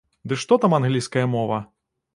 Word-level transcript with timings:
Ды 0.31 0.37
што 0.43 0.57
там 0.65 0.77
англійская 0.79 1.27
мова! 1.37 1.65